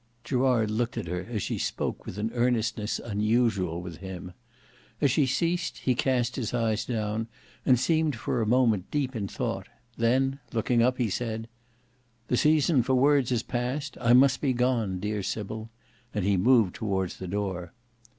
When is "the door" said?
17.17-17.71